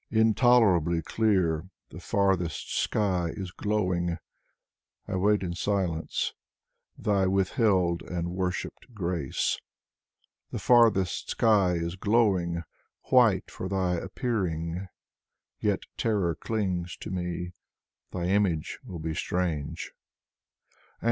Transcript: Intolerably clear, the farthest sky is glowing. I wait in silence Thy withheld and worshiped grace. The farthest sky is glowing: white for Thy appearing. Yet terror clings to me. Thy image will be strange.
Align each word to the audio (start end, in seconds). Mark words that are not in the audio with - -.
Intolerably 0.09 1.03
clear, 1.03 1.69
the 1.91 1.99
farthest 1.99 2.73
sky 2.73 3.29
is 3.35 3.51
glowing. 3.51 4.17
I 5.07 5.15
wait 5.15 5.43
in 5.43 5.53
silence 5.53 6.33
Thy 6.97 7.27
withheld 7.27 8.01
and 8.01 8.31
worshiped 8.31 8.95
grace. 8.95 9.59
The 10.49 10.57
farthest 10.57 11.29
sky 11.29 11.73
is 11.73 11.95
glowing: 11.97 12.63
white 13.11 13.51
for 13.51 13.69
Thy 13.69 13.93
appearing. 13.93 14.87
Yet 15.59 15.81
terror 15.97 16.33
clings 16.33 16.97
to 16.97 17.11
me. 17.11 17.51
Thy 18.09 18.25
image 18.25 18.79
will 18.83 18.97
be 18.97 19.13
strange. 19.13 19.91